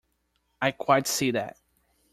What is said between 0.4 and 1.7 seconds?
I quite see that.